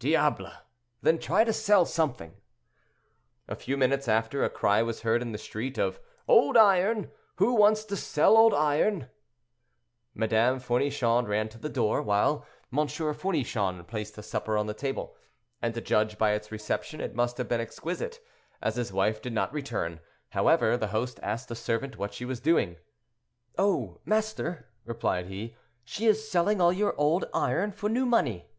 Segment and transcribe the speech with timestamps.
[0.00, 0.50] "Diable!
[1.02, 2.34] then try to sell something."
[3.46, 7.12] A few minutes after a cry was heard in the street of "Old iron!
[7.36, 9.08] who wants to sell old iron?"
[10.16, 12.44] Madame Fournichon ran to the door, while
[12.76, 12.88] M.
[12.88, 15.14] Fournichon placed the supper on the table,
[15.62, 18.18] and to judge by its reception it must have been exquisite.
[18.60, 20.00] As his wife did not return,
[20.30, 22.78] however, the host asked a servant what she was doing.
[23.56, 25.54] "Oh, master," he replied,
[25.84, 28.50] "she is selling all your old iron for new money."